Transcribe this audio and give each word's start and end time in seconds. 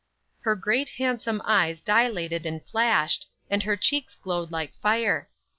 Her 0.39 0.55
great 0.55 0.89
handsome 0.97 1.43
eyes 1.45 1.79
dilated 1.79 2.43
and 2.47 2.65
flashed, 2.65 3.27
and 3.51 3.61
her 3.61 3.77
cheeks 3.77 4.15
glowed 4.15 4.51
like 4.51 4.73
fire. 4.81 5.29